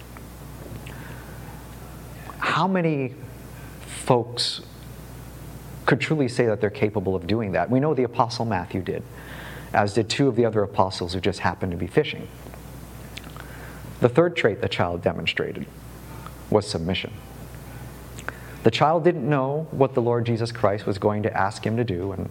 [2.40, 3.14] How many
[3.86, 4.62] folks
[5.86, 7.70] could truly say that they're capable of doing that?
[7.70, 9.04] We know the Apostle Matthew did
[9.74, 12.28] as did two of the other apostles who just happened to be fishing.
[14.00, 15.66] The third trait the child demonstrated
[16.50, 17.12] was submission.
[18.64, 21.84] The child didn't know what the Lord Jesus Christ was going to ask him to
[21.84, 22.30] do, and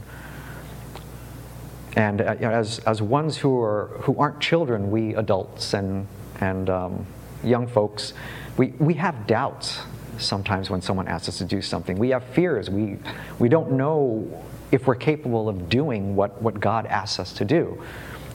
[1.96, 6.06] and uh, as, as ones who, are, who aren't children, we adults and,
[6.40, 7.06] and um,
[7.44, 8.14] young folks,
[8.56, 9.80] we, we have doubts
[10.18, 11.98] sometimes when someone asks us to do something.
[11.98, 12.70] We have fears.
[12.70, 12.98] We,
[13.38, 17.82] we don't know if we're capable of doing what, what God asks us to do.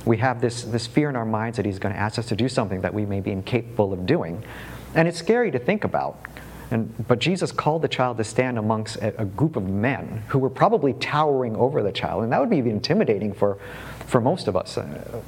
[0.06, 2.36] We have this, this fear in our minds that He's going to ask us to
[2.36, 4.44] do something that we may be incapable of doing.
[4.94, 6.20] And it's scary to think about.
[6.70, 10.40] And, but Jesus called the child to stand amongst a, a, group of men who
[10.40, 12.24] were probably towering over the child.
[12.24, 13.58] And that would be intimidating for,
[14.06, 15.22] for most of us, uh,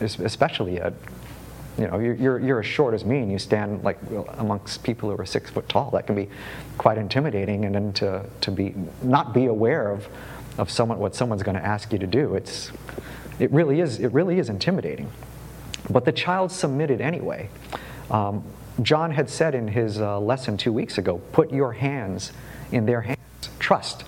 [0.00, 0.80] especially
[1.78, 3.98] you know, you're, you're as short as me and you stand like
[4.34, 5.90] amongst people who are six foot tall.
[5.92, 6.28] That can be
[6.76, 7.64] quite intimidating.
[7.64, 10.06] And then to, to be, not be aware of,
[10.58, 12.72] of someone, what someone's going to ask you to do, it's,
[13.38, 15.10] it, really is, it really is intimidating.
[15.88, 17.48] But the child submitted anyway.
[18.10, 18.44] Um,
[18.82, 22.32] John had said in his uh, lesson two weeks ago, put your hands
[22.70, 23.18] in their hands.
[23.58, 24.04] Trust.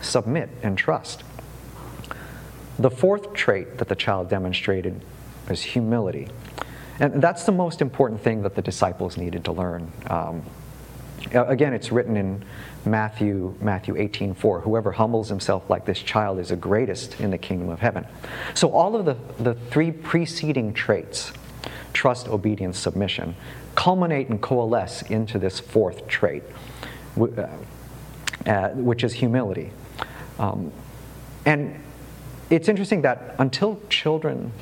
[0.00, 1.22] submit, and trust.
[2.78, 5.00] The fourth trait that the child demonstrated
[5.48, 6.28] is humility.
[6.98, 9.90] And that's the most important thing that the disciples needed to learn.
[10.08, 10.42] Um,
[11.32, 12.44] again, it's written in
[12.84, 14.60] Matthew, Matthew 18, 4.
[14.60, 18.06] Whoever humbles himself like this child is the greatest in the kingdom of heaven.
[18.54, 21.32] So all of the, the three preceding traits,
[21.92, 23.34] trust, obedience, submission,
[23.74, 26.42] culminate and coalesce into this fourth trait,
[27.18, 27.46] uh,
[28.46, 29.70] uh, which is humility.
[30.38, 30.72] Um,
[31.46, 31.82] and
[32.50, 34.52] it's interesting that until children,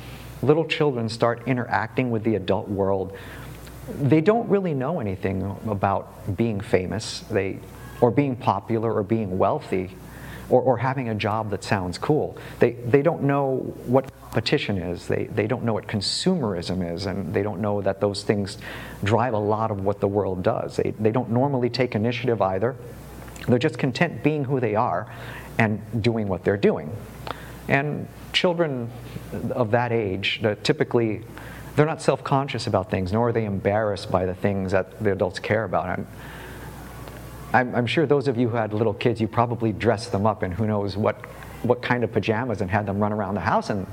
[0.41, 3.15] little children, start interacting with the adult world,
[3.99, 7.21] they don't really know anything about being famous.
[7.29, 7.59] They
[8.01, 9.91] or being popular or being wealthy
[10.51, 12.37] or, or having a job that sounds cool.
[12.59, 17.33] They, they don't know what competition is, they, they don't know what consumerism is, and
[17.33, 18.57] they don't know that those things
[19.03, 20.75] drive a lot of what the world does.
[20.75, 22.75] They, they don't normally take initiative either.
[23.47, 25.11] They're just content being who they are
[25.57, 26.95] and doing what they're doing.
[27.67, 28.91] And children
[29.51, 31.23] of that age, typically,
[31.75, 35.13] they're not self conscious about things, nor are they embarrassed by the things that the
[35.13, 35.97] adults care about.
[35.97, 36.07] And
[37.53, 40.43] I'm, I'm, sure those of you who had little kids, you probably dressed them up
[40.43, 41.25] in who knows what,
[41.63, 43.85] what kind of pajamas and had them run around the house, and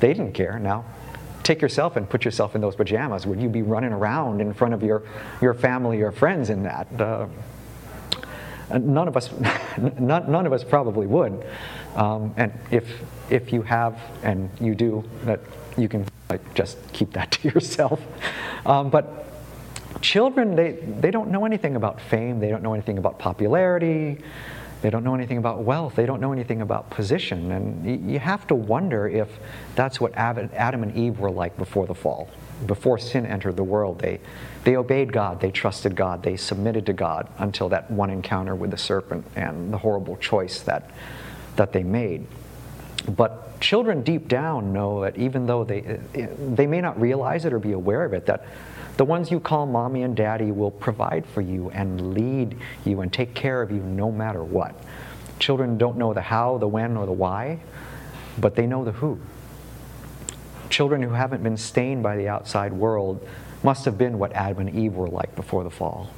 [0.00, 0.58] they didn't care.
[0.58, 0.84] Now,
[1.42, 3.26] take yourself and put yourself in those pajamas.
[3.26, 5.02] Would you be running around in front of your,
[5.40, 6.88] your family or friends in that?
[7.00, 7.26] Uh,
[8.78, 9.30] none of us,
[9.78, 11.44] none, none of us probably would.
[11.94, 15.40] Um, and if, if you have and you do, that
[15.76, 18.00] you can like, just keep that to yourself.
[18.64, 19.26] Um, but
[20.02, 24.18] children, they, they don't know anything about fame, they don't know anything about popularity,
[24.82, 27.52] they don't know anything about wealth, they don't know anything about position.
[27.52, 29.28] And you have to wonder if
[29.76, 32.28] that's what Adam and Eve were like before the fall.
[32.66, 34.20] Before sin entered the world, they,
[34.64, 38.72] they obeyed God, they trusted God, they submitted to God until that one encounter with
[38.72, 40.90] the serpent and the horrible choice that,
[41.56, 42.26] that they made.
[43.08, 47.58] But children deep down know that even though they, they may not realize it or
[47.58, 48.44] be aware of it, that
[48.96, 53.12] the ones you call mommy and daddy will provide for you and lead you and
[53.12, 54.74] take care of you no matter what.
[55.38, 57.60] Children don't know the how, the when, or the why,
[58.38, 59.18] but they know the who.
[60.68, 63.26] Children who haven't been stained by the outside world
[63.62, 66.10] must have been what Adam and Eve were like before the fall.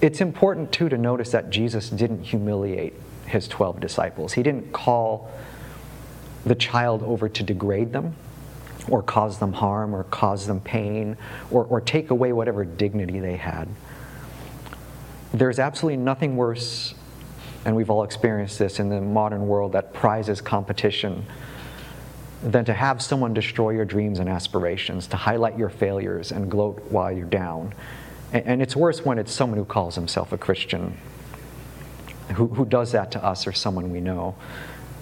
[0.00, 2.94] It's important, too, to notice that Jesus didn't humiliate
[3.26, 4.32] his 12 disciples.
[4.32, 5.30] He didn't call
[6.46, 8.14] the child over to degrade them
[8.90, 11.16] or cause them harm or cause them pain
[11.50, 13.68] or, or take away whatever dignity they had.
[15.32, 16.94] There's absolutely nothing worse,
[17.64, 21.26] and we've all experienced this in the modern world that prizes competition,
[22.42, 26.80] than to have someone destroy your dreams and aspirations, to highlight your failures and gloat
[26.88, 27.74] while you're down.
[28.32, 30.96] And, and it's worse when it's someone who calls himself a Christian
[32.34, 34.34] who, who does that to us or someone we know.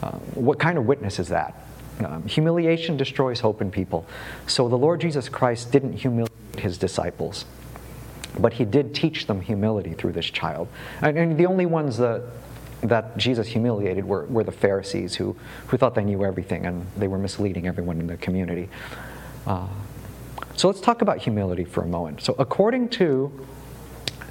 [0.02, 1.65] Uh, what kind of witness is that?
[2.04, 4.06] Um, humiliation destroys hope in people.
[4.46, 7.46] So the Lord Jesus Christ didn't humiliate his disciples,
[8.38, 10.68] but he did teach them humility through this child.
[11.00, 12.22] And, and the only ones that,
[12.82, 15.36] that Jesus humiliated were, were the Pharisees who,
[15.68, 18.68] who thought they knew everything and they were misleading everyone in the community.
[19.46, 19.68] Uh,
[20.54, 22.22] so let's talk about humility for a moment.
[22.22, 23.30] So, according to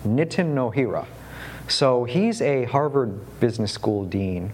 [0.04, 1.06] Nitin Nohria,
[1.68, 4.54] so he's a Harvard Business School dean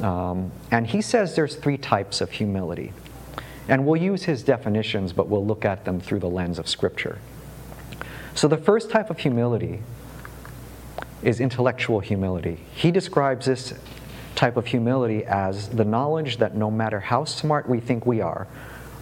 [0.00, 2.92] um, and he says there's three types of humility.
[3.68, 7.18] And we'll use his definitions, but we'll look at them through the lens of Scripture.
[8.34, 9.80] So the first type of humility
[11.22, 12.60] is intellectual humility.
[12.74, 13.74] He describes this
[14.34, 18.46] type of humility as the knowledge that no matter how smart we think we are,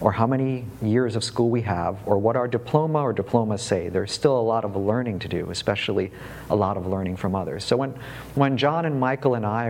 [0.01, 3.89] or how many years of school we have, or what our diploma or diplomas say.
[3.89, 6.11] There's still a lot of learning to do, especially
[6.49, 7.63] a lot of learning from others.
[7.63, 7.91] So when,
[8.35, 9.69] when John and Michael and I,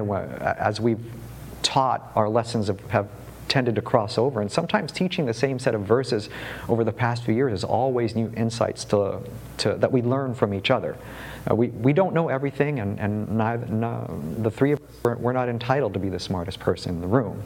[0.57, 0.99] as we've
[1.61, 3.07] taught, our lessons have, have
[3.47, 6.29] tended to cross over, and sometimes teaching the same set of verses
[6.67, 9.19] over the past few years is always new insights to,
[9.57, 10.97] to, that we learn from each other.
[11.49, 15.33] Uh, we, we don't know everything, and, and neither, no, the three of us, we're
[15.33, 17.43] not entitled to be the smartest person in the room.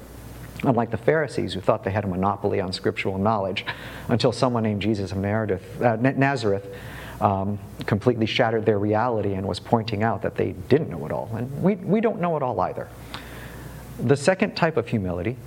[0.63, 3.65] Unlike the Pharisees, who thought they had a monopoly on scriptural knowledge,
[4.10, 6.67] until someone named Jesus of uh, Nazareth
[7.22, 11.30] um, completely shattered their reality and was pointing out that they didn't know it all.
[11.34, 12.88] And we, we don't know it all either.
[14.00, 15.38] The second type of humility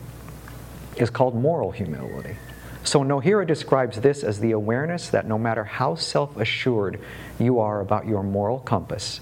[0.97, 2.37] is called moral humility.
[2.85, 7.01] So Nohria describes this as the awareness that no matter how self assured
[7.39, 9.21] you are about your moral compass,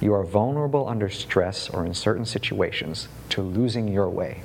[0.00, 4.42] you are vulnerable under stress or in certain situations to losing your way.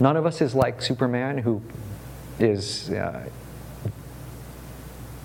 [0.00, 1.60] None of us is like Superman, who
[2.38, 3.28] is uh,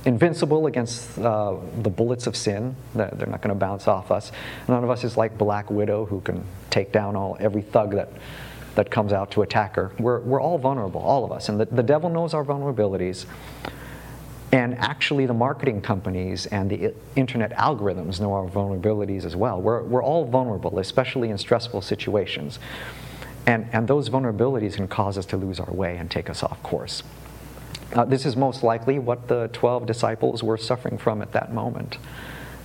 [0.05, 2.75] invincible against uh, the bullets of sin.
[2.95, 4.31] They're not going to bounce off us.
[4.67, 8.09] None of us is like Black Widow who can take down all every thug that,
[8.75, 9.91] that comes out to attack her.
[9.99, 11.49] We're, we're all vulnerable, all of us.
[11.49, 13.25] And the, the devil knows our vulnerabilities.
[14.51, 19.59] And actually, the marketing companies and the internet algorithms know our vulnerabilities as well.
[19.59, 22.59] We're, we're all vulnerable, especially in stressful situations.
[23.45, 26.61] And, and those vulnerabilities can cause us to lose our way and take us off
[26.63, 27.03] course.
[27.93, 31.97] Uh, this is most likely what the 12 disciples were suffering from at that moment.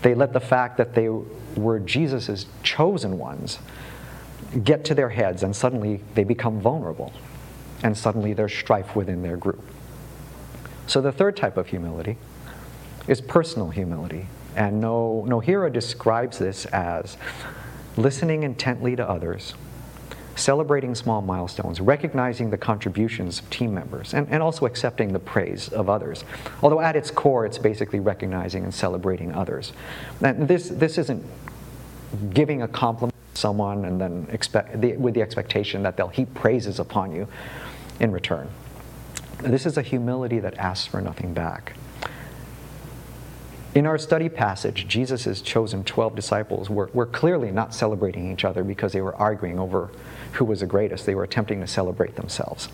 [0.03, 1.09] They let the fact that they
[1.57, 3.59] were Jesus' chosen ones
[4.63, 7.13] get to their heads, and suddenly they become vulnerable.
[7.83, 9.63] And suddenly there's strife within their group.
[10.87, 12.17] So the third type of humility
[13.07, 14.29] is personal humility.
[14.57, 17.17] And no, Nohria describes this as
[17.97, 19.55] listening intently to others
[20.39, 25.69] celebrating small milestones, recognizing the contributions of team members, and, and also accepting the praise
[25.69, 26.25] of others.
[26.63, 29.73] Although at its core, it's basically recognizing and celebrating others.
[30.23, 31.25] And this, this isn't
[32.33, 36.33] giving a compliment to someone and then expect, the, with the expectation that they'll heap
[36.35, 37.29] praises upon you
[38.01, 38.49] in return.
[39.39, 41.75] This is a humility that asks for nothing back.
[43.79, 48.65] In our study passage, Jesus' chosen 12 disciples were, were clearly not celebrating each other
[48.65, 49.93] because they were arguing over
[50.33, 51.07] who was the greatest.
[51.07, 52.69] They were attempting to celebrate themselves.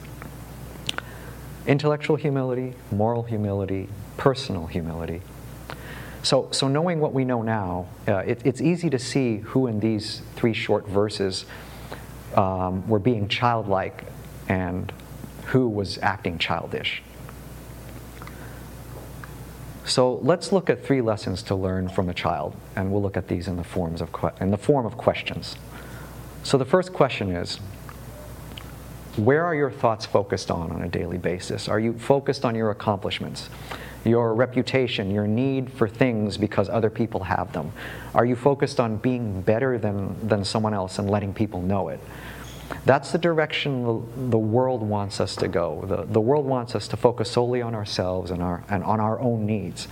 [1.67, 5.21] Intellectual humility, moral humility, personal humility.
[6.23, 9.81] So, so knowing what we know now, uh, it, it's easy to see who in
[9.81, 11.45] these three short verses
[12.35, 14.07] um, were being childlike
[14.49, 14.91] and
[15.49, 17.03] who was acting childish.
[19.85, 23.29] So let's look at three lessons to learn from a child, and we'll look at
[23.29, 25.57] these in the forms of que- in the form of questions.
[26.43, 27.59] So the first question is
[29.17, 31.69] where are your thoughts focused on on a daily basis?
[31.69, 33.49] Are you focused on your accomplishments,
[34.05, 37.73] your reputation, your need for things because other people have them?
[38.15, 42.01] Are you focused on being better than, than someone else and letting people know it?
[42.85, 45.85] That's the direction the, world wants us to go.
[45.87, 49.19] The, the world wants us to focus solely on ourselves and, our, and on our
[49.21, 49.89] own needs.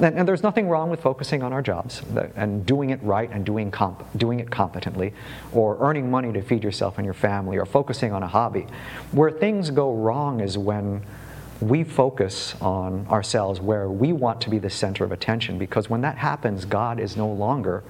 [0.00, 2.02] And, and there's nothing wrong with focusing on our jobs
[2.36, 5.12] and doing it right and doing, comp, doing it competently,
[5.52, 8.66] or earning money to feed yourself and your family, or focusing on a hobby.
[9.12, 11.04] Where things go wrong is when
[11.60, 16.02] we focus on ourselves where we want to be the center of attention, because when
[16.02, 17.82] that happens, God is no longer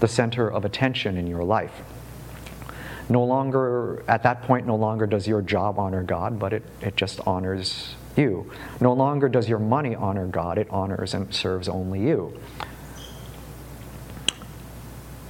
[0.00, 1.82] the center of attention in your life.
[3.08, 6.96] No longer, at that point, no longer does your job honor God, but it, it
[6.96, 8.50] just honors you.
[8.80, 12.38] No longer does your money honor God, it honors and serves only you.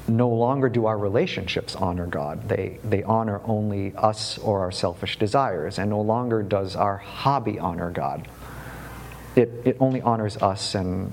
[0.09, 2.49] No longer do our relationships honor God.
[2.49, 5.79] They, they honor only us or our selfish desires.
[5.79, 8.29] And no longer does our hobby honor God.
[9.35, 11.13] It, it only honors us and,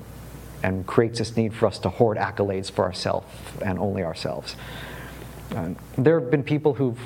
[0.62, 3.26] and creates this need for us to hoard accolades for ourselves
[3.64, 4.54] and only ourselves.
[5.96, 6.98] There have been people who've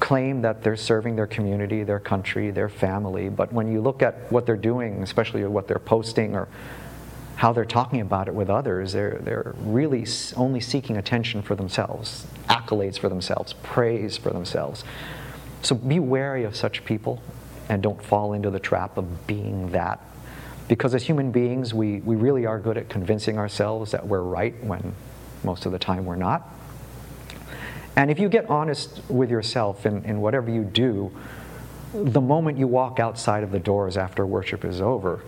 [0.00, 4.30] claimed that they're serving their community, their country, their family, but when you look at
[4.30, 6.48] what they're doing, especially what they're posting or
[7.36, 12.26] how they're talking about it with others, they're, they're really only seeking attention for themselves,
[12.48, 14.84] accolades for themselves, praise for themselves.
[15.62, 17.22] So be wary of such people
[17.68, 20.00] and don't fall into the trap of being that.
[20.68, 24.62] Because as human beings, we, we really are good at convincing ourselves that we're right
[24.62, 24.94] when
[25.42, 26.48] most of the time we're not.
[27.96, 31.12] And if you get honest with yourself in, in whatever you do,
[31.92, 35.20] the moment you walk outside of the doors after worship is over,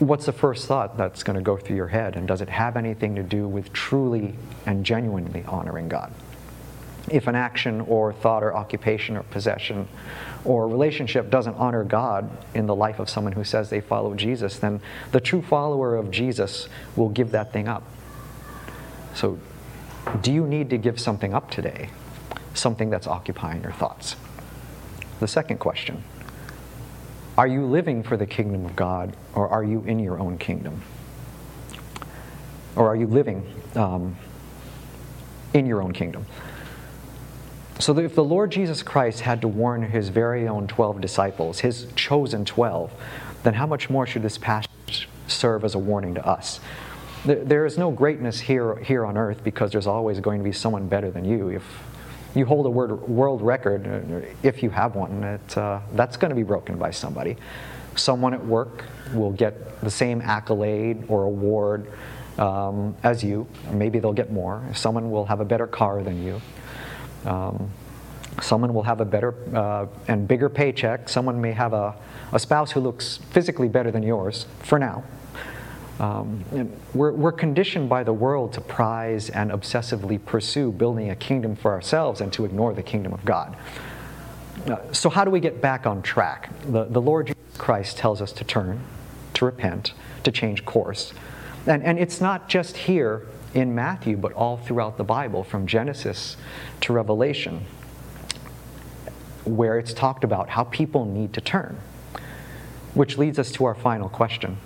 [0.00, 2.16] what's the first thought that's going to go through your head?
[2.16, 4.34] And does it have anything to do with truly
[4.66, 6.12] and genuinely honoring God?
[7.08, 9.86] If an action or thought or occupation or possession
[10.44, 14.58] or relationship doesn't honor God in the life of someone who says they follow Jesus,
[14.58, 14.80] then
[15.12, 17.84] the true follower of Jesus will give that thing up.
[19.14, 19.38] So
[20.20, 21.90] do you need to give something up today?
[22.54, 24.16] Something that's occupying your thoughts?
[25.20, 26.02] The second question
[27.36, 30.82] Are you living for the kingdom of God or are you in your own kingdom?
[32.76, 34.16] Or are you living um,
[35.52, 36.26] in your own kingdom?
[37.78, 41.86] So, if the Lord Jesus Christ had to warn his very own 12 disciples, his
[41.96, 42.92] chosen 12,
[43.42, 46.60] then how much more should this passage serve as a warning to us?
[47.24, 50.88] There is no greatness here, here on earth because there's always going to be someone
[50.88, 51.48] better than you.
[51.48, 51.62] If
[52.34, 56.34] you hold a world record, uh, if you have one, it, uh, that's going to
[56.34, 57.36] be broken by somebody.
[57.96, 61.90] Someone at work will get the same accolade or award
[62.38, 63.46] um, as you.
[63.70, 64.62] Maybe they'll get more.
[64.74, 66.40] Someone will have a better car than you.
[67.24, 67.70] Um,
[68.42, 71.08] Someone will have a better uh, and bigger paycheck.
[71.08, 71.94] Someone may have a,
[72.32, 75.04] a spouse who looks physically better than yours for now.
[76.00, 76.44] Um,
[76.92, 81.72] we're, we're conditioned by the world to prize and obsessively pursue building a kingdom for
[81.72, 83.56] ourselves and to ignore the kingdom of God.
[84.66, 86.50] Uh, so, how do we get back on track?
[86.66, 88.80] The, the Lord Jesus Christ tells us to turn,
[89.34, 89.92] to repent,
[90.24, 91.12] to change course.
[91.66, 96.36] And, and it's not just here in Matthew, but all throughout the Bible, from Genesis
[96.80, 97.66] to Revelation,
[99.44, 101.78] where it's talked about how people need to turn.
[102.94, 104.58] Which leads us to our final question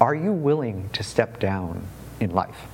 [0.00, 1.86] Are you willing to step down
[2.20, 2.66] in life?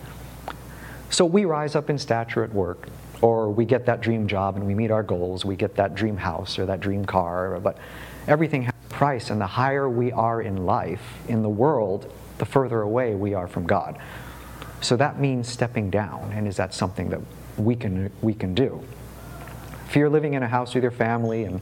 [1.11, 2.89] So we rise up in stature at work,
[3.21, 6.17] or we get that dream job and we meet our goals, we get that dream
[6.17, 7.77] house or that dream car, but
[8.27, 12.47] everything has a price, and the higher we are in life, in the world, the
[12.47, 13.99] further away we are from God.
[14.81, 17.21] So that means stepping down, and is that something that
[17.59, 18.83] we can, we can do?
[19.89, 21.61] If you're living in a house with your family and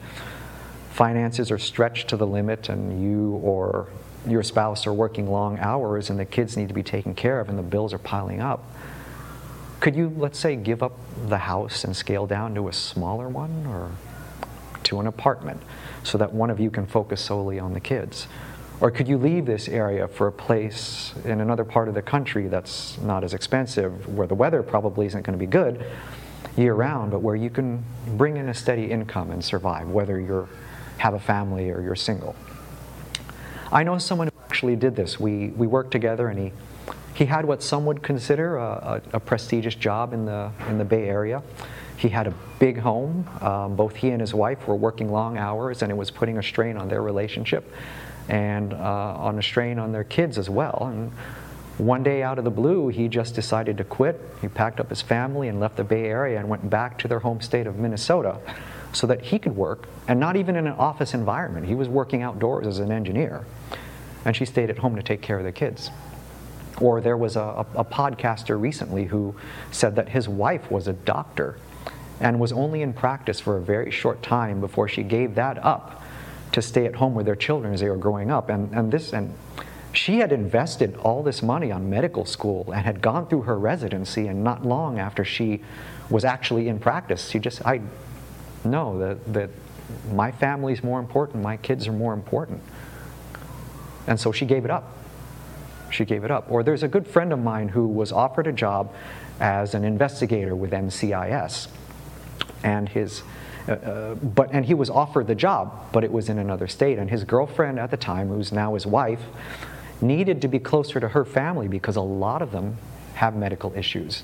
[0.92, 3.88] finances are stretched to the limit, and you or
[4.26, 7.48] your spouse are working long hours, and the kids need to be taken care of,
[7.48, 8.64] and the bills are piling up,
[9.80, 10.98] could you, let's say, give up
[11.28, 13.92] the house and scale down to a smaller one or
[14.84, 15.62] to an apartment
[16.02, 18.26] so that one of you can focus solely on the kids?
[18.80, 22.48] Or could you leave this area for a place in another part of the country
[22.48, 25.84] that's not as expensive, where the weather probably isn't going to be good
[26.56, 27.84] year round, but where you can
[28.16, 30.48] bring in a steady income and survive, whether you
[30.98, 32.34] have a family or you're single?
[33.70, 35.20] I know someone who actually did this.
[35.20, 36.52] We, we worked together and he,
[37.14, 40.84] he had what some would consider a, a, a prestigious job in the, in the
[40.84, 41.42] Bay Area.
[41.98, 43.28] He had a big home.
[43.42, 46.42] Um, both he and his wife were working long hours, and it was putting a
[46.42, 47.70] strain on their relationship
[48.28, 50.88] and uh, on a strain on their kids as well.
[50.90, 51.12] And
[51.78, 54.20] one day out of the blue, he just decided to quit.
[54.40, 57.18] He packed up his family and left the Bay Area and went back to their
[57.18, 58.38] home state of Minnesota
[58.92, 61.66] so that he could work, and not even in an office environment.
[61.66, 63.44] He was working outdoors as an engineer.
[64.24, 65.90] And she stayed at home to take care of the kids.
[66.80, 69.34] Or there was a, a, a podcaster recently who
[69.70, 71.58] said that his wife was a doctor
[72.20, 76.02] and was only in practice for a very short time before she gave that up
[76.52, 78.48] to stay at home with their children as they were growing up.
[78.48, 79.34] And, and this and
[79.92, 84.26] she had invested all this money on medical school and had gone through her residency
[84.26, 85.62] and not long after she
[86.10, 87.80] was actually in practice she just i
[88.70, 89.50] know that, that
[90.12, 92.60] my family's more important my kids are more important
[94.06, 94.96] and so she gave it up
[95.90, 98.52] she gave it up or there's a good friend of mine who was offered a
[98.52, 98.94] job
[99.40, 101.68] as an investigator with ncis
[102.62, 103.22] and his
[103.68, 106.98] uh, uh, but and he was offered the job, but it was in another state.
[106.98, 109.20] And his girlfriend at the time, who's now his wife,
[110.00, 112.78] needed to be closer to her family because a lot of them
[113.14, 114.22] have medical issues.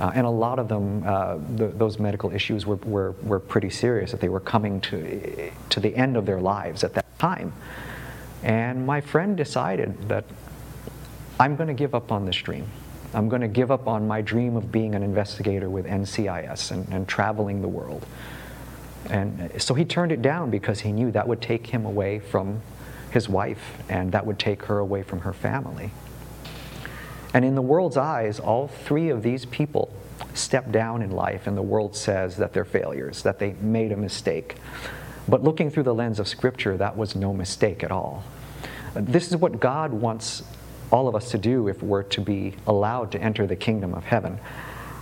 [0.00, 3.70] Uh, and a lot of them, uh, the, those medical issues were, were, were pretty
[3.70, 7.52] serious, that they were coming to, to the end of their lives at that time.
[8.42, 10.24] And my friend decided that
[11.38, 12.66] I'm going to give up on this dream.
[13.14, 16.88] I'm going to give up on my dream of being an investigator with NCIS and,
[16.92, 18.04] and traveling the world.
[19.10, 22.60] And so he turned it down because he knew that would take him away from
[23.10, 25.92] his wife and that would take her away from her family.
[27.34, 29.92] And in the world's eyes, all three of these people
[30.32, 33.96] step down in life, and the world says that they're failures, that they made a
[33.96, 34.56] mistake.
[35.28, 38.24] But looking through the lens of Scripture, that was no mistake at all.
[38.94, 40.44] This is what God wants
[40.92, 44.04] all of us to do if we're to be allowed to enter the kingdom of
[44.04, 44.38] heaven.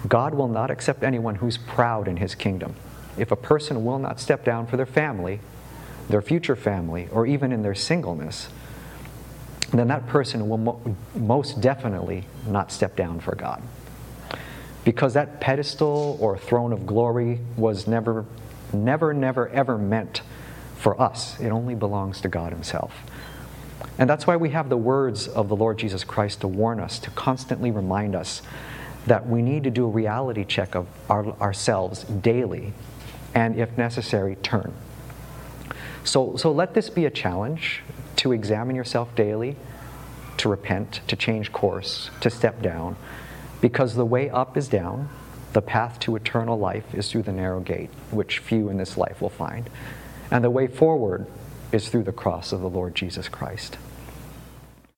[0.08, 2.74] God will not accept anyone who's proud in his kingdom
[3.18, 5.40] if a person will not step down for their family,
[6.08, 8.48] their future family, or even in their singleness,
[9.80, 13.62] then that person will mo- most definitely not step down for God.
[14.84, 18.24] Because that pedestal or throne of glory was never,
[18.72, 20.22] never, never, ever meant
[20.76, 21.38] for us.
[21.40, 22.92] It only belongs to God Himself.
[23.98, 26.98] And that's why we have the words of the Lord Jesus Christ to warn us,
[27.00, 28.42] to constantly remind us
[29.06, 32.72] that we need to do a reality check of our, ourselves daily
[33.34, 34.72] and if necessary, turn.
[36.04, 37.82] So, so let this be a challenge
[38.22, 39.56] to examine yourself daily,
[40.36, 42.94] to repent, to change course, to step down,
[43.60, 45.08] because the way up is down,
[45.54, 49.20] the path to eternal life is through the narrow gate, which few in this life
[49.20, 49.68] will find,
[50.30, 51.26] and the way forward
[51.72, 53.76] is through the cross of the Lord Jesus Christ.